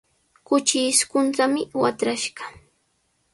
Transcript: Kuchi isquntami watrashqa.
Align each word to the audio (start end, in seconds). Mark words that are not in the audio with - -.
Kuchi 0.47 0.79
isquntami 0.91 1.61
watrashqa. 1.81 2.43